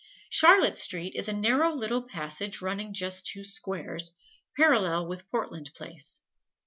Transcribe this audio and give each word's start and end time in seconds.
Charlotte 0.31 0.77
Street 0.77 1.13
is 1.13 1.27
a 1.27 1.31
narrow 1.33 1.71
little 1.71 2.01
passage 2.01 2.59
running 2.59 2.91
just 2.91 3.23
two 3.23 3.43
squares, 3.43 4.13
parallel 4.57 5.05
with 5.07 5.29
Portland 5.29 5.69
Place. 5.75 6.23